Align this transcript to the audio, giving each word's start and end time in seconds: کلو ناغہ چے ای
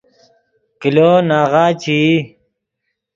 کلو 0.81 1.09
ناغہ 1.27 1.65
چے 1.81 1.95
ای 2.05 2.13